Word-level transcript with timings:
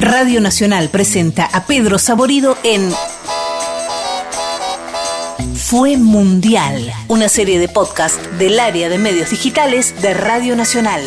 Radio 0.00 0.40
Nacional 0.40 0.88
presenta 0.88 1.44
a 1.44 1.66
Pedro 1.66 1.98
Saborido 1.98 2.56
en 2.62 2.90
Fue 5.54 5.98
Mundial, 5.98 6.90
una 7.08 7.28
serie 7.28 7.58
de 7.58 7.68
podcast 7.68 8.18
del 8.38 8.58
área 8.60 8.88
de 8.88 8.96
medios 8.96 9.28
digitales 9.28 10.00
de 10.00 10.14
Radio 10.14 10.56
Nacional. 10.56 11.02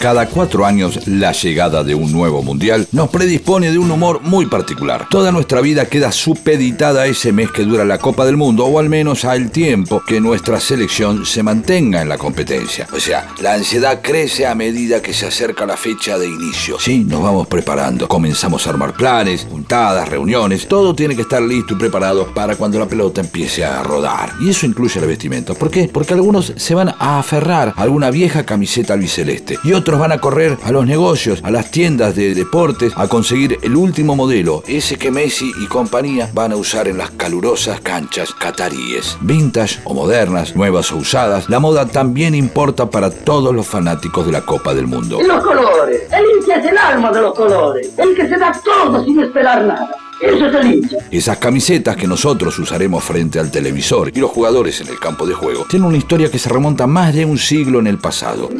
Cada 0.00 0.24
cuatro 0.30 0.64
años, 0.64 1.06
la 1.06 1.32
llegada 1.32 1.84
de 1.84 1.94
un 1.94 2.10
nuevo 2.10 2.42
mundial 2.42 2.88
nos 2.90 3.10
predispone 3.10 3.70
de 3.70 3.78
un 3.78 3.90
humor 3.90 4.22
muy 4.22 4.46
particular. 4.46 5.06
Toda 5.10 5.30
nuestra 5.30 5.60
vida 5.60 5.90
queda 5.90 6.10
supeditada 6.10 7.02
a 7.02 7.06
ese 7.06 7.32
mes 7.32 7.50
que 7.50 7.66
dura 7.66 7.84
la 7.84 7.98
Copa 7.98 8.24
del 8.24 8.38
Mundo, 8.38 8.64
o 8.64 8.78
al 8.78 8.88
menos 8.88 9.26
al 9.26 9.50
tiempo 9.50 10.02
que 10.06 10.18
nuestra 10.18 10.58
selección 10.58 11.26
se 11.26 11.42
mantenga 11.42 12.00
en 12.00 12.08
la 12.08 12.16
competencia. 12.16 12.88
O 12.94 12.98
sea, 12.98 13.28
la 13.42 13.52
ansiedad 13.52 14.00
crece 14.02 14.46
a 14.46 14.54
medida 14.54 15.02
que 15.02 15.12
se 15.12 15.26
acerca 15.26 15.66
la 15.66 15.76
fecha 15.76 16.16
de 16.16 16.28
inicio. 16.28 16.80
Sí, 16.80 17.04
nos 17.04 17.22
vamos 17.22 17.46
preparando. 17.46 18.08
Comenzamos 18.08 18.66
a 18.66 18.70
armar 18.70 18.94
planes, 18.94 19.46
juntadas, 19.50 20.08
reuniones. 20.08 20.66
Todo 20.66 20.94
tiene 20.94 21.14
que 21.14 21.22
estar 21.22 21.42
listo 21.42 21.74
y 21.74 21.76
preparado 21.76 22.32
para 22.32 22.56
cuando 22.56 22.78
la 22.78 22.88
pelota 22.88 23.20
empiece 23.20 23.66
a 23.66 23.82
rodar. 23.82 24.32
Y 24.40 24.48
eso 24.48 24.64
incluye 24.64 24.98
la 24.98 25.06
vestimenta. 25.06 25.52
¿Por 25.52 25.70
qué? 25.70 25.90
Porque 25.92 26.14
algunos 26.14 26.54
se 26.56 26.74
van 26.74 26.88
a 26.88 27.18
aferrar 27.18 27.74
a 27.76 27.82
alguna 27.82 28.10
vieja 28.10 28.46
camiseta 28.46 28.94
albiceleste 28.94 29.58
y 29.62 29.74
otros 29.74 29.89
van 29.98 30.12
a 30.12 30.18
correr 30.18 30.56
a 30.62 30.72
los 30.72 30.86
negocios, 30.86 31.40
a 31.42 31.50
las 31.50 31.70
tiendas 31.70 32.14
de 32.14 32.34
deportes, 32.34 32.92
a 32.96 33.08
conseguir 33.08 33.58
el 33.62 33.76
último 33.76 34.16
modelo, 34.16 34.62
ese 34.66 34.96
que 34.96 35.10
Messi 35.10 35.52
y 35.60 35.66
compañía 35.66 36.30
van 36.32 36.52
a 36.52 36.56
usar 36.56 36.88
en 36.88 36.98
las 36.98 37.10
calurosas 37.10 37.80
canchas 37.80 38.32
cataríes. 38.32 39.16
Vintage 39.20 39.80
o 39.84 39.94
modernas, 39.94 40.54
nuevas 40.54 40.92
o 40.92 40.96
usadas, 40.96 41.48
la 41.48 41.60
moda 41.60 41.86
también 41.86 42.34
importa 42.34 42.90
para 42.90 43.10
todos 43.10 43.54
los 43.54 43.66
fanáticos 43.66 44.26
de 44.26 44.32
la 44.32 44.42
Copa 44.42 44.74
del 44.74 44.86
Mundo. 44.86 45.20
Los 45.26 45.42
colores, 45.42 46.02
el 46.12 46.24
hincha 46.36 46.56
es 46.56 46.66
el 46.66 46.78
alma 46.78 47.10
de 47.10 47.20
los 47.22 47.34
colores, 47.34 47.90
el 47.96 48.14
que 48.14 48.28
se 48.28 48.36
da 48.36 48.52
todo 48.64 49.04
sin 49.04 49.20
esperar 49.20 49.64
nada. 49.64 49.90
Eso 50.20 50.46
es 50.46 50.54
el 50.54 50.74
hincha. 50.74 50.96
Esas 51.10 51.38
camisetas 51.38 51.96
que 51.96 52.06
nosotros 52.06 52.58
usaremos 52.58 53.02
frente 53.02 53.38
al 53.38 53.50
televisor 53.50 54.12
y 54.14 54.20
los 54.20 54.30
jugadores 54.30 54.78
en 54.82 54.88
el 54.88 54.98
campo 54.98 55.26
de 55.26 55.32
juego 55.32 55.64
tienen 55.68 55.88
una 55.88 55.96
historia 55.96 56.30
que 56.30 56.38
se 56.38 56.50
remonta 56.50 56.86
más 56.86 57.14
de 57.14 57.24
un 57.24 57.38
siglo 57.38 57.80
en 57.80 57.86
el 57.86 57.96
pasado. 57.96 58.50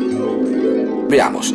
Veamos. 1.11 1.53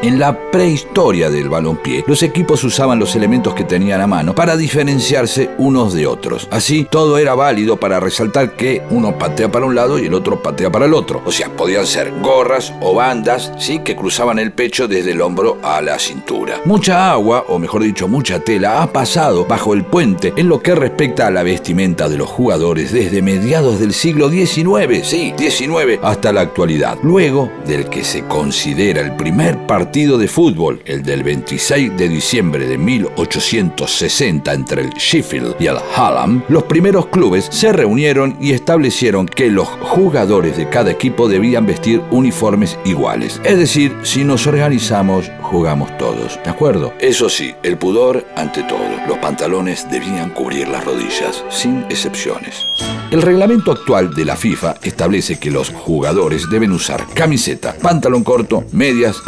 En 0.00 0.20
la 0.20 0.38
prehistoria 0.52 1.28
del 1.28 1.48
balompié, 1.48 2.04
los 2.06 2.22
equipos 2.22 2.62
usaban 2.62 3.00
los 3.00 3.16
elementos 3.16 3.52
que 3.52 3.64
tenían 3.64 4.00
a 4.00 4.06
mano 4.06 4.32
para 4.32 4.56
diferenciarse 4.56 5.50
unos 5.58 5.92
de 5.92 6.06
otros. 6.06 6.46
Así, 6.52 6.86
todo 6.88 7.18
era 7.18 7.34
válido 7.34 7.78
para 7.78 7.98
resaltar 7.98 8.52
que 8.52 8.80
uno 8.90 9.18
patea 9.18 9.50
para 9.50 9.66
un 9.66 9.74
lado 9.74 9.98
y 9.98 10.06
el 10.06 10.14
otro 10.14 10.40
patea 10.40 10.70
para 10.70 10.84
el 10.84 10.94
otro. 10.94 11.20
O 11.26 11.32
sea, 11.32 11.48
podían 11.48 11.84
ser 11.84 12.12
gorras 12.22 12.72
o 12.80 12.94
bandas, 12.94 13.52
sí, 13.58 13.80
que 13.80 13.96
cruzaban 13.96 14.38
el 14.38 14.52
pecho 14.52 14.86
desde 14.86 15.10
el 15.10 15.20
hombro 15.20 15.58
a 15.64 15.82
la 15.82 15.98
cintura. 15.98 16.60
Mucha 16.64 17.10
agua, 17.10 17.46
o 17.48 17.58
mejor 17.58 17.82
dicho, 17.82 18.06
mucha 18.06 18.38
tela, 18.38 18.80
ha 18.80 18.92
pasado 18.92 19.46
bajo 19.46 19.74
el 19.74 19.84
puente 19.84 20.32
en 20.36 20.48
lo 20.48 20.60
que 20.60 20.76
respecta 20.76 21.26
a 21.26 21.32
la 21.32 21.42
vestimenta 21.42 22.08
de 22.08 22.18
los 22.18 22.28
jugadores 22.28 22.92
desde 22.92 23.20
mediados 23.20 23.80
del 23.80 23.92
siglo 23.92 24.30
XIX, 24.30 25.04
sí, 25.04 25.34
XIX, 25.36 25.98
hasta 26.02 26.32
la 26.32 26.42
actualidad. 26.42 26.98
Luego 27.02 27.50
del 27.66 27.88
que 27.88 28.04
se 28.04 28.22
considera 28.26 29.00
el 29.00 29.16
primer 29.16 29.66
partido 29.66 29.87
partido 29.88 30.18
de 30.18 30.28
fútbol, 30.28 30.82
el 30.84 31.02
del 31.02 31.22
26 31.22 31.96
de 31.96 32.10
diciembre 32.10 32.66
de 32.66 32.76
1860 32.76 34.52
entre 34.52 34.82
el 34.82 34.90
Sheffield 34.90 35.56
y 35.58 35.66
el 35.66 35.78
Hallam, 35.96 36.42
los 36.50 36.64
primeros 36.64 37.06
clubes 37.06 37.48
se 37.50 37.72
reunieron 37.72 38.36
y 38.38 38.52
establecieron 38.52 39.24
que 39.24 39.48
los 39.48 39.66
jugadores 39.66 40.58
de 40.58 40.68
cada 40.68 40.90
equipo 40.90 41.26
debían 41.26 41.64
vestir 41.64 42.02
uniformes 42.10 42.78
iguales. 42.84 43.40
Es 43.44 43.56
decir, 43.56 43.96
si 44.02 44.24
nos 44.24 44.46
organizamos, 44.46 45.30
jugamos 45.40 45.96
todos, 45.96 46.38
¿de 46.44 46.50
acuerdo? 46.50 46.92
Eso 47.00 47.30
sí, 47.30 47.54
el 47.62 47.78
pudor 47.78 48.26
ante 48.36 48.64
todo. 48.64 48.78
Los 49.08 49.16
pantalones 49.16 49.90
debían 49.90 50.28
cubrir 50.28 50.68
las 50.68 50.84
rodillas, 50.84 51.42
sin 51.48 51.84
excepciones. 51.84 52.66
El 53.10 53.22
reglamento 53.22 53.72
actual 53.72 54.12
de 54.12 54.26
la 54.26 54.36
FIFA 54.36 54.74
establece 54.82 55.38
que 55.38 55.50
los 55.50 55.70
jugadores 55.70 56.50
deben 56.50 56.72
usar 56.72 57.06
camiseta, 57.14 57.74
pantalón 57.80 58.22
corto, 58.22 58.64
medias, 58.72 59.22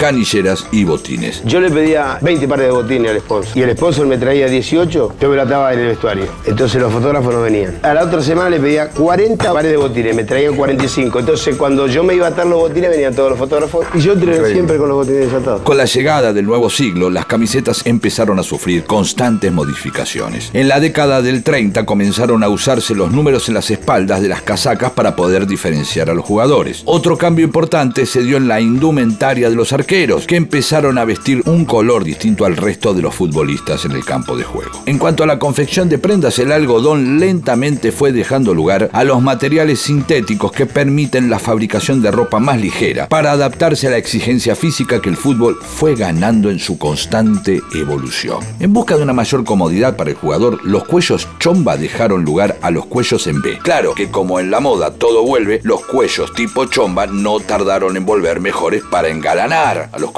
y 0.72 0.84
botines. 0.84 1.42
Yo 1.44 1.60
le 1.60 1.70
pedía 1.70 2.18
20 2.20 2.48
pares 2.48 2.66
de 2.66 2.72
botines 2.72 3.10
al 3.10 3.20
sponsor 3.20 3.56
y 3.56 3.62
el 3.62 3.76
sponsor 3.76 4.06
me 4.06 4.18
traía 4.18 4.46
18, 4.46 5.14
yo 5.20 5.28
me 5.28 5.36
lo 5.36 5.42
ataba 5.42 5.72
en 5.72 5.80
el 5.80 5.86
vestuario. 5.88 6.26
Entonces 6.46 6.80
los 6.80 6.92
fotógrafos 6.92 7.32
no 7.34 7.42
venían. 7.42 7.78
A 7.82 7.94
la 7.94 8.04
otra 8.04 8.20
semana 8.22 8.50
le 8.50 8.58
pedía 8.58 8.90
40 8.90 9.52
pares 9.52 9.70
de 9.70 9.76
botines, 9.76 10.14
me 10.14 10.24
traían 10.24 10.56
45. 10.56 11.20
Entonces 11.20 11.56
cuando 11.56 11.86
yo 11.86 12.02
me 12.02 12.14
iba 12.14 12.26
a 12.26 12.30
atar 12.30 12.46
los 12.46 12.58
botines 12.58 12.90
venían 12.90 13.14
todos 13.14 13.30
los 13.30 13.38
fotógrafos 13.38 13.86
y 13.94 14.00
yo 14.00 14.12
entrené 14.12 14.52
siempre 14.52 14.76
con 14.76 14.88
los 14.88 14.98
botines 14.98 15.26
desatados. 15.26 15.62
Con 15.62 15.76
la 15.76 15.84
llegada 15.84 16.32
del 16.32 16.46
nuevo 16.46 16.70
siglo, 16.70 17.10
las 17.10 17.26
camisetas 17.26 17.86
empezaron 17.86 18.38
a 18.38 18.42
sufrir 18.42 18.84
constantes 18.84 19.52
modificaciones. 19.52 20.50
En 20.52 20.68
la 20.68 20.80
década 20.80 21.22
del 21.22 21.42
30 21.42 21.86
comenzaron 21.86 22.42
a 22.42 22.48
usarse 22.48 22.94
los 22.94 23.12
números 23.12 23.48
en 23.48 23.54
las 23.54 23.70
espaldas 23.70 24.20
de 24.22 24.28
las 24.28 24.42
casacas 24.42 24.92
para 24.92 25.16
poder 25.16 25.46
diferenciar 25.46 26.10
a 26.10 26.14
los 26.14 26.24
jugadores. 26.24 26.82
Otro 26.84 27.16
cambio 27.16 27.44
importante 27.44 28.06
se 28.06 28.22
dio 28.22 28.36
en 28.36 28.48
la 28.48 28.60
indumentaria 28.60 29.50
de 29.50 29.56
los 29.56 29.72
arqueros, 29.72 30.26
que 30.26 30.36
empezaron 30.40 30.96
a 30.96 31.04
vestir 31.04 31.42
un 31.44 31.66
color 31.66 32.02
distinto 32.02 32.46
al 32.46 32.56
resto 32.56 32.94
de 32.94 33.02
los 33.02 33.14
futbolistas 33.14 33.84
en 33.84 33.92
el 33.92 34.04
campo 34.06 34.38
de 34.38 34.44
juego. 34.44 34.82
En 34.86 34.98
cuanto 34.98 35.22
a 35.22 35.26
la 35.26 35.38
confección 35.38 35.90
de 35.90 35.98
prendas, 35.98 36.38
el 36.38 36.50
algodón 36.50 37.20
lentamente 37.20 37.92
fue 37.92 38.10
dejando 38.10 38.54
lugar 38.54 38.88
a 38.94 39.04
los 39.04 39.20
materiales 39.20 39.80
sintéticos 39.80 40.50
que 40.50 40.64
permiten 40.64 41.28
la 41.28 41.38
fabricación 41.38 42.00
de 42.00 42.10
ropa 42.10 42.40
más 42.40 42.58
ligera 42.58 43.06
para 43.06 43.32
adaptarse 43.32 43.86
a 43.86 43.90
la 43.90 43.98
exigencia 43.98 44.56
física 44.56 45.02
que 45.02 45.10
el 45.10 45.16
fútbol 45.18 45.58
fue 45.60 45.94
ganando 45.94 46.50
en 46.50 46.58
su 46.58 46.78
constante 46.78 47.60
evolución. 47.74 48.38
En 48.58 48.72
busca 48.72 48.96
de 48.96 49.02
una 49.02 49.12
mayor 49.12 49.44
comodidad 49.44 49.96
para 49.96 50.10
el 50.10 50.16
jugador, 50.16 50.64
los 50.64 50.84
cuellos 50.84 51.28
chomba 51.38 51.76
dejaron 51.76 52.24
lugar 52.24 52.56
a 52.62 52.70
los 52.70 52.86
cuellos 52.86 53.26
en 53.26 53.42
B. 53.42 53.58
Claro 53.62 53.94
que 53.94 54.10
como 54.10 54.40
en 54.40 54.50
la 54.50 54.60
moda 54.60 54.92
todo 54.94 55.22
vuelve, 55.22 55.60
los 55.64 55.84
cuellos 55.84 56.32
tipo 56.32 56.64
chomba 56.64 57.06
no 57.06 57.40
tardaron 57.40 57.98
en 57.98 58.06
volver 58.06 58.40
mejores 58.40 58.82
para 58.90 59.08
engalanar 59.08 59.90
a 59.92 59.98
los 59.98 60.12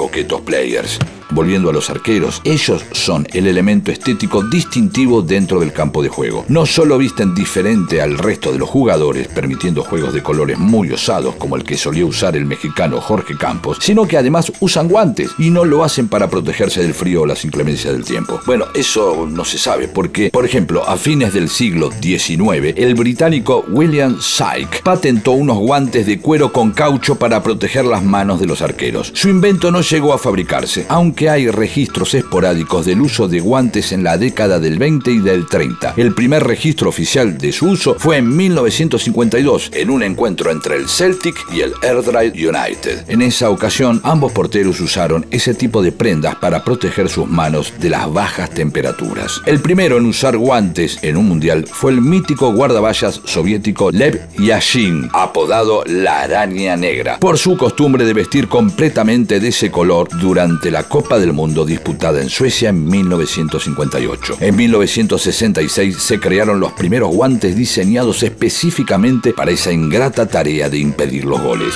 players. 0.45 1.22
Volviendo 1.33 1.71
a 1.71 1.73
los 1.73 1.89
arqueros, 1.89 2.43
ellos 2.45 2.85
son 2.93 3.27
el 3.33 3.47
elemento 3.47 3.91
estético 3.91 4.43
distintivo 4.43 5.23
dentro 5.23 5.61
del 5.61 5.73
campo 5.73 6.03
de 6.03 6.11
juego. 6.11 6.45
No 6.49 6.67
solo 6.67 6.99
visten 6.99 7.35
diferente 7.35 8.03
al 8.03 8.19
resto 8.19 8.53
de 8.53 8.59
los 8.59 8.69
jugadores, 8.69 9.29
permitiendo 9.29 9.83
juegos 9.83 10.13
de 10.13 10.23
colores 10.23 10.59
muy 10.59 10.91
osados 10.91 11.35
como 11.37 11.57
el 11.57 11.65
que 11.65 11.79
solía 11.79 12.05
usar 12.05 12.37
el 12.37 12.45
mexicano 12.45 13.01
Jorge 13.01 13.37
Campos, 13.37 13.79
sino 13.81 14.07
que 14.07 14.19
además 14.19 14.53
usan 14.61 14.89
guantes 14.89 15.31
y 15.39 15.51
no 15.51 15.65
lo 15.65 15.85
hacen 15.85 16.09
para 16.09 16.29
protegerse 16.29 16.83
del 16.83 16.95
frío 16.95 17.23
o 17.23 17.27
las 17.27 17.45
inclemencias 17.45 17.95
del 17.95 18.05
tiempo. 18.05 18.41
Bueno, 18.45 18.67
eso 18.75 19.27
no 19.27 19.45
se 19.45 19.57
sabe 19.57 19.89
porque, 19.89 20.31
por 20.31 20.45
ejemplo, 20.45 20.87
a 20.87 20.97
fines 20.97 21.33
del 21.33 21.49
siglo 21.49 21.91
XIX, 21.91 22.75
el 22.77 22.95
británico 22.95 23.65
William 23.69 24.19
Syke 24.21 24.83
patentó 24.83 25.33
unos 25.33 25.59
guantes 25.59 26.07
de 26.07 26.21
cuero 26.21 26.53
con 26.53 26.73
caucho 26.73 27.17
para 27.17 27.43
proteger 27.43 27.85
las 27.85 28.03
manos 28.03 28.41
de 28.41 28.47
los 28.47 28.63
arqueros. 28.63 29.13
Su 29.15 29.29
invento 29.29 29.71
no 29.71 29.81
llegó 29.81 30.13
a 30.13 30.19
fabricarse, 30.19 30.87
aunque 30.89 31.22
hay 31.29 31.49
registros 31.49 32.15
esporádicos 32.15 32.87
del 32.87 33.01
uso 33.01 33.29
de 33.29 33.41
guantes 33.41 33.93
en 33.93 34.05
la 34.05 34.19
década 34.19 34.59
del 34.59 34.79
20 34.79 35.11
y 35.11 35.19
del 35.19 35.47
30. 35.47 35.95
El 35.97 36.15
primer 36.15 36.45
registro 36.45 36.89
oficial 36.89 37.39
de 37.39 37.53
su 37.53 37.69
uso 37.69 37.97
fue 37.99 38.19
en 38.19 38.37
1952, 38.37 39.71
en 39.75 39.91
un 39.91 40.03
encuentro 40.03 40.51
entre 40.51 40.77
el 40.77 40.89
Celtic 40.89 41.37
y 41.53 41.61
el 41.61 41.73
Airdrie 41.83 42.49
United. 42.49 43.05
En 43.09 43.23
esa 43.23 43.51
ocasión, 43.51 44.01
ambos 44.05 44.33
porteros 44.33 44.81
usaron 44.81 45.27
ese 45.31 45.55
tipo 45.55 45.83
de 45.83 45.93
prendas 45.93 46.37
para 46.37 46.65
proteger 46.65 47.09
sus 47.09 47.29
manos 47.29 47.73
de 47.79 47.91
las 47.91 48.13
bajas 48.13 48.51
temperaturas. 48.51 49.41
El 49.47 49.61
primero 49.61 49.99
en 49.99 50.07
usar 50.07 50.37
guantes 50.37 50.99
en 51.03 51.17
un 51.17 51.29
mundial 51.29 51.67
fue 51.67 51.93
el 51.93 52.01
mítico 52.01 52.53
guardaballas 52.53 53.21
soviético 53.25 53.91
Lev 53.91 54.29
Yashin, 54.39 55.09
apodado 55.13 55.85
la 55.87 56.23
araña 56.23 56.77
negra, 56.77 57.19
por 57.19 57.39
su 57.39 57.57
costumbre 57.57 58.05
de 58.05 58.13
vestir 58.13 58.49
completamente 58.49 59.41
de 59.41 59.49
ese 59.49 59.71
color 59.71 60.09
durante 60.19 60.71
la 60.71 60.85
Copa 60.85 61.12
del 61.19 61.33
Mundo 61.33 61.65
disputada 61.65 62.21
en 62.21 62.29
Suecia 62.29 62.71
en 62.71 62.85
1958. 62.85 64.37
En 64.41 64.57
1966 64.57 65.97
se 65.97 66.21
crearon 66.21 66.61
los 66.61 66.73
primeros 66.73 67.15
guantes 67.15 67.57
diseñados 67.57 68.23
específicamente 68.23 69.33
para 69.33 69.51
esa 69.51 69.73
ingrata 69.73 70.27
tarea 70.27 70.69
de 70.69 70.79
impedir 70.79 71.25
los 71.25 71.41
goles. 71.41 71.75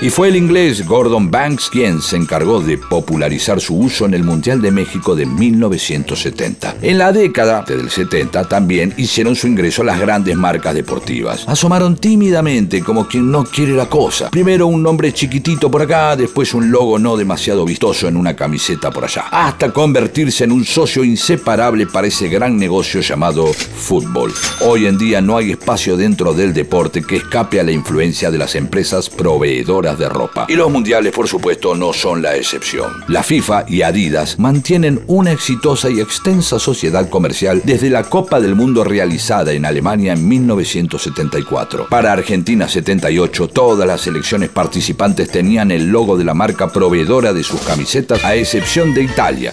Y 0.00 0.10
fue 0.10 0.28
el 0.28 0.36
inglés 0.36 0.86
Gordon 0.86 1.28
Banks 1.28 1.70
quien 1.70 2.00
se 2.00 2.14
encargó 2.14 2.60
de 2.60 2.78
popularizar 2.78 3.60
su 3.60 3.76
uso 3.76 4.06
en 4.06 4.14
el 4.14 4.22
Mundial 4.22 4.62
de 4.62 4.70
México 4.70 5.16
de 5.16 5.26
1970. 5.26 6.76
En 6.82 6.98
la 6.98 7.10
década 7.10 7.64
del 7.66 7.90
70 7.90 8.48
también 8.48 8.94
hicieron 8.96 9.34
su 9.34 9.48
ingreso 9.48 9.82
las 9.82 9.98
grandes 9.98 10.36
marcas 10.36 10.72
deportivas. 10.76 11.48
Asomaron 11.48 11.96
tímidamente 11.96 12.80
como 12.80 13.08
quien 13.08 13.28
no 13.28 13.42
quiere 13.42 13.72
la 13.72 13.86
cosa. 13.86 14.30
Primero 14.30 14.68
un 14.68 14.84
nombre 14.84 15.12
chiquitito 15.12 15.68
por 15.68 15.82
acá, 15.82 16.14
después 16.14 16.54
un 16.54 16.70
logo 16.70 17.00
no 17.00 17.16
demasiado 17.16 17.64
vistoso 17.64 18.06
en 18.06 18.16
una 18.16 18.36
camiseta 18.36 18.92
por 18.92 19.02
allá, 19.02 19.24
hasta 19.32 19.72
convertirse 19.72 20.44
en 20.44 20.52
un 20.52 20.64
socio 20.64 21.02
inseparable 21.02 21.88
para 21.88 22.06
ese 22.06 22.28
gran 22.28 22.56
negocio 22.56 23.00
llamado 23.00 23.52
fútbol. 23.52 24.32
Hoy 24.60 24.86
en 24.86 24.96
día 24.96 25.20
no 25.20 25.36
hay 25.36 25.50
espacio 25.50 25.96
dentro 25.96 26.34
del 26.34 26.54
deporte 26.54 27.02
que 27.02 27.16
escape 27.16 27.58
a 27.58 27.64
la 27.64 27.72
influencia 27.72 28.30
de 28.30 28.38
las 28.38 28.54
empresas 28.54 29.10
proveedoras 29.10 29.87
de 29.96 30.08
ropa. 30.08 30.46
Y 30.48 30.54
los 30.54 30.70
mundiales, 30.70 31.12
por 31.12 31.28
supuesto, 31.28 31.74
no 31.74 31.92
son 31.92 32.20
la 32.20 32.36
excepción. 32.36 33.04
La 33.08 33.22
FIFA 33.22 33.64
y 33.68 33.82
Adidas 33.82 34.38
mantienen 34.38 35.00
una 35.06 35.32
exitosa 35.32 35.88
y 35.88 36.00
extensa 36.00 36.58
sociedad 36.58 37.08
comercial 37.08 37.62
desde 37.64 37.90
la 37.90 38.04
Copa 38.04 38.40
del 38.40 38.54
Mundo 38.54 38.84
realizada 38.84 39.52
en 39.52 39.64
Alemania 39.64 40.12
en 40.12 40.26
1974. 40.26 41.86
Para 41.88 42.12
Argentina 42.12 42.68
78, 42.68 43.48
todas 43.48 43.86
las 43.86 44.00
selecciones 44.00 44.50
participantes 44.50 45.30
tenían 45.30 45.70
el 45.70 45.88
logo 45.88 46.16
de 46.16 46.24
la 46.24 46.34
marca 46.34 46.68
proveedora 46.72 47.32
de 47.32 47.44
sus 47.44 47.60
camisetas, 47.60 48.24
a 48.24 48.34
excepción 48.34 48.94
de 48.94 49.02
Italia. 49.02 49.52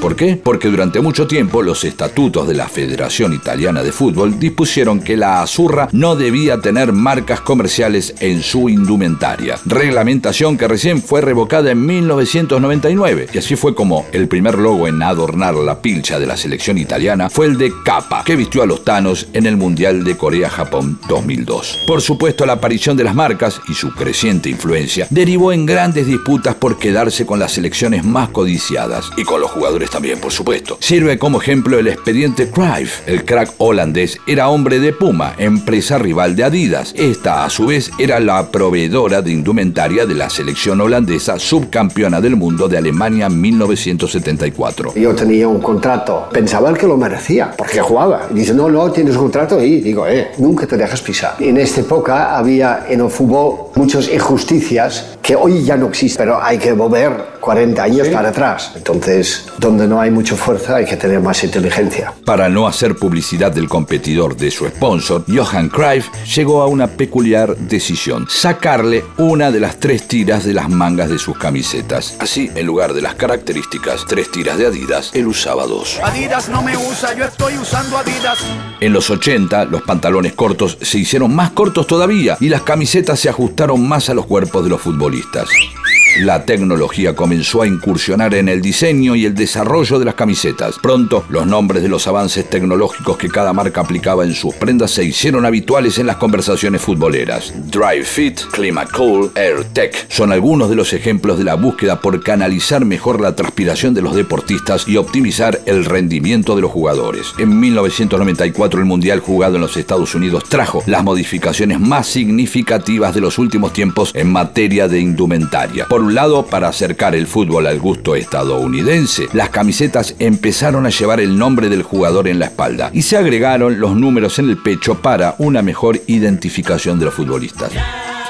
¿Por 0.00 0.16
qué? 0.16 0.40
Porque 0.42 0.68
durante 0.68 1.00
mucho 1.00 1.26
tiempo 1.26 1.62
los 1.62 1.84
estatutos 1.84 2.48
de 2.48 2.54
la 2.54 2.68
Federación 2.68 3.34
Italiana 3.34 3.82
de 3.82 3.92
Fútbol 3.92 4.38
dispusieron 4.38 5.00
que 5.00 5.14
la 5.14 5.42
Azurra 5.42 5.88
no 5.92 6.16
debía 6.16 6.58
tener 6.58 6.92
marcas 6.92 7.42
comerciales 7.42 8.14
en 8.20 8.42
su 8.42 8.70
indumentaria. 8.70 9.58
Reglamentación 9.66 10.56
que 10.56 10.68
recién 10.68 11.02
fue 11.02 11.20
revocada 11.20 11.70
en 11.70 11.84
1999. 11.84 13.28
Y 13.34 13.38
así 13.38 13.56
fue 13.56 13.74
como 13.74 14.06
el 14.12 14.26
primer 14.26 14.56
logo 14.56 14.88
en 14.88 15.02
adornar 15.02 15.54
la 15.54 15.82
pilcha 15.82 16.18
de 16.18 16.26
la 16.26 16.36
selección 16.36 16.78
italiana 16.78 17.28
fue 17.28 17.46
el 17.46 17.58
de 17.58 17.72
Kappa, 17.84 18.24
que 18.24 18.36
vistió 18.36 18.62
a 18.62 18.66
los 18.66 18.84
Thanos 18.84 19.28
en 19.34 19.44
el 19.44 19.58
Mundial 19.58 20.02
de 20.04 20.16
Corea-Japón 20.16 20.98
2002. 21.08 21.80
Por 21.86 22.00
supuesto, 22.00 22.46
la 22.46 22.54
aparición 22.54 22.96
de 22.96 23.04
las 23.04 23.14
marcas 23.14 23.60
y 23.68 23.74
su 23.74 23.92
creciente 23.92 24.48
influencia 24.48 25.06
derivó 25.10 25.52
en 25.52 25.66
grandes 25.66 26.06
disputas 26.06 26.54
por 26.54 26.78
quedarse 26.78 27.26
con 27.26 27.38
las 27.38 27.52
selecciones 27.52 28.04
más 28.04 28.30
codiciadas 28.30 29.10
y 29.18 29.24
con 29.24 29.40
los 29.40 29.50
jugadores 29.50 29.89
también, 29.90 30.20
por 30.20 30.32
supuesto. 30.32 30.78
Sirve 30.80 31.18
como 31.18 31.40
ejemplo 31.40 31.78
el 31.78 31.88
expediente 31.88 32.50
Cruyff. 32.50 33.06
El 33.06 33.24
crack 33.24 33.54
holandés 33.58 34.18
era 34.26 34.48
hombre 34.48 34.80
de 34.80 34.92
Puma, 34.92 35.34
empresa 35.38 35.98
rival 35.98 36.36
de 36.36 36.44
Adidas. 36.44 36.94
Esta, 36.96 37.44
a 37.44 37.50
su 37.50 37.66
vez, 37.66 37.90
era 37.98 38.20
la 38.20 38.50
proveedora 38.50 39.22
de 39.22 39.32
indumentaria 39.32 40.06
de 40.06 40.14
la 40.14 40.30
selección 40.30 40.80
holandesa 40.80 41.38
subcampeona 41.38 42.20
del 42.20 42.36
mundo 42.36 42.68
de 42.68 42.78
Alemania 42.78 43.26
en 43.26 43.40
1974. 43.40 44.94
Yo 44.94 45.14
tenía 45.14 45.48
un 45.48 45.60
contrato, 45.60 46.28
pensaba 46.32 46.72
que 46.74 46.86
lo 46.86 46.96
merecía, 46.96 47.52
porque 47.56 47.80
jugaba. 47.80 48.28
Y 48.30 48.34
dice, 48.34 48.54
no, 48.54 48.68
no, 48.68 48.90
tienes 48.90 49.16
un 49.16 49.22
contrato 49.22 49.62
y 49.62 49.80
digo, 49.80 50.06
eh, 50.06 50.32
nunca 50.38 50.66
te 50.66 50.76
dejas 50.76 51.00
pisar. 51.02 51.36
En 51.40 51.56
esta 51.56 51.80
época 51.80 52.36
había 52.36 52.86
en 52.88 53.00
el 53.00 53.10
fútbol 53.10 53.70
muchas 53.74 54.08
injusticias 54.08 55.18
que 55.30 55.36
hoy 55.36 55.62
ya 55.62 55.76
no 55.76 55.86
existen, 55.86 56.26
pero 56.26 56.42
hay 56.42 56.58
que 56.58 56.72
volver 56.72 57.38
40 57.40 57.80
años 57.80 58.08
para 58.08 58.30
atrás. 58.30 58.72
Entonces, 58.74 59.46
donde 59.58 59.86
no 59.86 60.00
hay 60.00 60.10
mucha 60.10 60.34
fuerza 60.34 60.74
hay 60.74 60.84
que 60.84 60.96
tener 60.96 61.20
más 61.20 61.44
inteligencia. 61.44 62.12
Para 62.24 62.48
no 62.48 62.66
hacer 62.66 62.96
publicidad 62.96 63.52
del 63.52 63.68
competidor 63.68 64.36
de 64.36 64.50
su 64.50 64.66
sponsor, 64.66 65.24
Johan 65.28 65.68
Cruyff 65.68 66.08
llegó 66.34 66.62
a 66.62 66.66
una 66.66 66.88
peculiar 66.88 67.56
decisión, 67.56 68.26
sacarle 68.28 69.04
una 69.18 69.52
de 69.52 69.60
las 69.60 69.78
tres 69.78 70.08
tiras 70.08 70.42
de 70.42 70.52
las 70.52 70.68
mangas 70.68 71.08
de 71.08 71.20
sus 71.20 71.38
camisetas. 71.38 72.16
Así, 72.18 72.50
en 72.56 72.66
lugar 72.66 72.92
de 72.92 73.02
las 73.02 73.14
características 73.14 74.06
tres 74.08 74.32
tiras 74.32 74.58
de 74.58 74.66
Adidas, 74.66 75.12
él 75.14 75.28
usaba 75.28 75.64
dos. 75.64 76.00
Adidas 76.02 76.48
no 76.48 76.60
me 76.60 76.76
usa, 76.76 77.14
yo 77.14 77.26
estoy 77.26 77.56
usando 77.56 77.98
Adidas. 77.98 78.40
En 78.80 78.92
los 78.92 79.08
80, 79.08 79.66
los 79.66 79.82
pantalones 79.82 80.32
cortos 80.32 80.76
se 80.82 80.98
hicieron 80.98 81.32
más 81.32 81.50
cortos 81.50 81.86
todavía 81.86 82.36
y 82.40 82.48
las 82.48 82.62
camisetas 82.62 83.20
se 83.20 83.28
ajustaron 83.28 83.86
más 83.86 84.10
a 84.10 84.14
los 84.14 84.26
cuerpos 84.26 84.64
de 84.64 84.70
los 84.70 84.80
futbolistas 84.80 85.19
periodistas. 85.20 85.79
La 86.18 86.44
tecnología 86.44 87.14
comenzó 87.14 87.62
a 87.62 87.66
incursionar 87.68 88.34
en 88.34 88.48
el 88.48 88.60
diseño 88.60 89.14
y 89.14 89.24
el 89.24 89.34
desarrollo 89.34 89.98
de 89.98 90.04
las 90.04 90.16
camisetas. 90.16 90.76
Pronto, 90.82 91.24
los 91.28 91.46
nombres 91.46 91.82
de 91.82 91.88
los 91.88 92.06
avances 92.08 92.50
tecnológicos 92.50 93.16
que 93.16 93.28
cada 93.28 93.52
marca 93.52 93.80
aplicaba 93.80 94.24
en 94.24 94.34
sus 94.34 94.54
prendas 94.54 94.90
se 94.90 95.04
hicieron 95.04 95.46
habituales 95.46 95.98
en 95.98 96.06
las 96.06 96.16
conversaciones 96.16 96.82
futboleras. 96.82 97.54
Drive 97.70 98.04
Fit, 98.04 98.40
Climacool, 98.50 99.30
AirTech 99.36 100.10
son 100.10 100.32
algunos 100.32 100.68
de 100.68 100.76
los 100.76 100.92
ejemplos 100.92 101.38
de 101.38 101.44
la 101.44 101.54
búsqueda 101.54 102.00
por 102.00 102.22
canalizar 102.22 102.84
mejor 102.84 103.20
la 103.20 103.36
transpiración 103.36 103.94
de 103.94 104.02
los 104.02 104.16
deportistas 104.16 104.88
y 104.88 104.96
optimizar 104.96 105.60
el 105.66 105.84
rendimiento 105.84 106.56
de 106.56 106.62
los 106.62 106.72
jugadores. 106.72 107.32
En 107.38 107.58
1994 107.60 108.80
el 108.80 108.86
Mundial 108.86 109.20
jugado 109.20 109.54
en 109.54 109.62
los 109.62 109.76
Estados 109.76 110.14
Unidos 110.14 110.44
trajo 110.48 110.82
las 110.86 111.04
modificaciones 111.04 111.78
más 111.78 112.08
significativas 112.08 113.14
de 113.14 113.20
los 113.20 113.38
últimos 113.38 113.72
tiempos 113.72 114.10
en 114.14 114.30
materia 114.32 114.88
de 114.88 115.00
indumentaria. 115.00 115.86
Un 116.02 116.14
lado, 116.14 116.46
para 116.46 116.68
acercar 116.68 117.14
el 117.14 117.26
fútbol 117.26 117.66
al 117.66 117.78
gusto 117.78 118.14
estadounidense, 118.16 119.28
las 119.32 119.50
camisetas 119.50 120.14
empezaron 120.18 120.86
a 120.86 120.90
llevar 120.90 121.20
el 121.20 121.38
nombre 121.38 121.68
del 121.68 121.82
jugador 121.82 122.28
en 122.28 122.38
la 122.38 122.46
espalda 122.46 122.90
y 122.92 123.02
se 123.02 123.16
agregaron 123.16 123.80
los 123.80 123.96
números 123.96 124.38
en 124.38 124.50
el 124.50 124.58
pecho 124.58 124.96
para 124.96 125.34
una 125.38 125.62
mejor 125.62 126.00
identificación 126.06 126.98
de 126.98 127.06
los 127.06 127.14
futbolistas. 127.14 127.72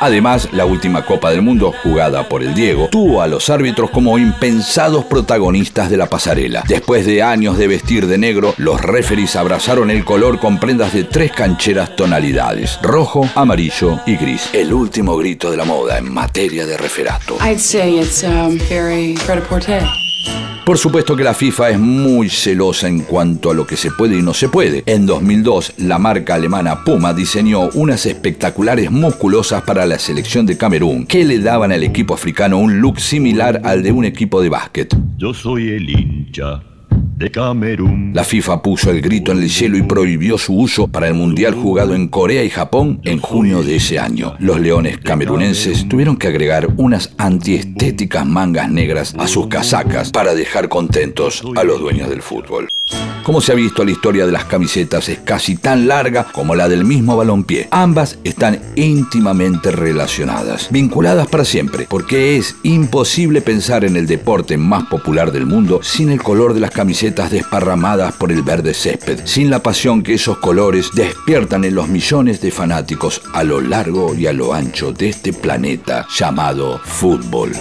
Además, 0.00 0.49
la 0.52 0.64
última 0.64 1.05
Copa 1.05 1.31
del 1.31 1.43
Mundo, 1.43 1.73
jugada 1.82 2.29
por 2.29 2.43
el 2.43 2.55
Diego, 2.55 2.88
tuvo 2.91 3.23
a 3.23 3.26
los 3.26 3.50
árbitros 3.50 3.91
como 3.91 4.19
impensados 4.19 5.05
protagonistas 5.05 5.91
de 5.91 5.97
la 5.97 6.06
pasarela. 6.06 6.64
Después 6.67 7.06
de 7.06 7.23
años 7.23 7.58
de 7.58 7.69
vestir 7.69 8.06
de 8.06 8.19
negro, 8.19 8.55
los 8.56 8.81
referees 8.81 9.37
abrazaron 9.37 9.91
el 9.91 10.05
color 10.05 10.38
con 10.38 10.58
prendas 10.58 10.93
de 10.93 11.05
tres 11.05 11.32
cancheras 11.32 11.94
tonalidades, 11.97 12.79
rojo, 12.82 13.29
amarillo 13.35 14.00
y 14.06 14.17
gris. 14.17 14.49
El 14.52 14.73
último 14.73 15.17
grito 15.17 15.50
de 15.50 15.56
la 15.56 15.64
moda 15.64 15.99
en 15.99 16.12
materia 16.12 16.67
de 16.67 16.76
referato. 16.76 17.37
I'd 17.41 17.58
say 17.58 17.99
it's 17.99 18.23
um, 18.25 18.58
very 18.69 19.17
Por 20.64 20.78
supuesto 20.78 21.16
que 21.16 21.24
la 21.24 21.34
FIFA 21.34 21.70
es 21.70 21.78
muy 21.78 22.28
celosa 22.28 22.86
en 22.86 23.00
cuanto 23.00 23.50
a 23.50 23.54
lo 23.54 23.66
que 23.66 23.76
se 23.76 23.90
puede 23.90 24.18
y 24.18 24.22
no 24.22 24.34
se 24.34 24.48
puede. 24.48 24.82
En 24.86 25.06
2002, 25.06 25.74
la 25.78 25.98
marca 25.98 26.34
alemana 26.34 26.84
Puma 26.84 27.12
diseñó 27.12 27.70
unas 27.74 28.06
espectaculares 28.06 28.90
musculosas 28.90 29.62
para 29.62 29.86
la 29.86 29.98
selección 29.98 30.46
de 30.46 30.56
Camerún 30.56 31.06
que 31.06 31.24
le 31.24 31.40
daban 31.40 31.72
al 31.72 31.82
equipo 31.82 32.14
africano 32.14 32.58
un 32.58 32.80
look 32.80 33.00
similar 33.00 33.62
al 33.64 33.82
de 33.82 33.92
un 33.92 34.04
equipo 34.04 34.40
de 34.40 34.48
básquet. 34.48 34.96
Yo 35.16 35.34
soy 35.34 35.70
el 35.70 35.90
hincha 35.90 36.62
La 38.14 38.25
FIFA 38.25 38.62
puso 38.62 38.90
el 38.90 39.02
grito 39.02 39.32
en 39.32 39.43
el 39.43 39.50
cielo 39.50 39.76
y 39.76 39.82
prohibió 39.82 40.38
su 40.38 40.56
uso 40.56 40.88
para 40.88 41.06
el 41.06 41.12
Mundial 41.12 41.55
jugado 41.55 41.94
en 41.94 42.08
Corea 42.08 42.43
y 42.43 42.49
Japón 42.49 43.00
en 43.05 43.20
junio 43.20 43.62
de 43.62 43.76
ese 43.76 43.99
año. 43.99 44.37
Los 44.38 44.58
leones 44.58 44.96
camerunenses 44.96 45.87
tuvieron 45.87 46.17
que 46.17 46.28
agregar 46.28 46.69
unas 46.78 47.12
antiestéticas 47.19 48.25
mangas 48.25 48.70
negras 48.70 49.14
a 49.19 49.28
sus 49.28 49.49
casacas 49.49 50.11
para 50.12 50.34
dejar 50.34 50.70
contentos 50.70 51.43
a 51.56 51.62
los 51.62 51.78
dueños 51.78 52.08
del 52.08 52.22
fútbol. 52.22 52.69
Como 53.23 53.43
se 53.43 53.52
ha 53.52 53.55
visto, 53.55 53.84
la 53.84 53.90
historia 53.90 54.26
de 54.26 54.32
las 54.32 54.46
camisetas 54.46 55.08
es 55.08 55.19
casi 55.19 55.56
tan 55.56 55.87
larga 55.87 56.25
como 56.32 56.55
la 56.55 56.69
del 56.69 56.84
mismo 56.84 57.16
balompié. 57.16 57.69
Ambas 57.70 58.19
están 58.25 58.61
íntimamente 58.76 59.70
relacionadas, 59.70 60.69
vinculadas 60.70 61.28
para 61.28 61.44
siempre, 61.44 61.87
porque 61.88 62.37
es 62.37 62.56
imposible 62.62 63.42
pensar 63.42 63.85
en 63.85 63.97
el 63.97 64.06
deporte 64.06 64.56
más 64.56 64.85
popular 64.87 65.33
del 65.33 65.47
mundo 65.47 65.80
sin 65.83 66.11
el 66.11 66.23
color 66.23 66.54
de 66.54 66.61
las 66.61 66.71
desparramadas 67.11 68.14
por 68.14 68.33
el 68.33 68.43
verde 68.43 68.75
césped, 68.75 69.21
sin 69.25 69.50
la 69.50 69.62
pasión 69.62 70.02
que 70.02 70.14
esos 70.14 70.38
colores 70.38 70.90
despiertan 70.95 71.64
en 71.64 71.75
los 71.75 71.88
millones 71.88 72.40
de 72.40 72.50
fanáticos 72.50 73.23
a 73.35 73.45
lo 73.45 73.61
largo 73.61 74.14
y 74.14 74.26
a 74.26 74.33
lo 74.33 74.55
ancho 74.55 74.93
de 74.93 75.09
este 75.09 75.33
planeta 75.33 76.07
llamado 76.17 76.79
fútbol 76.79 77.52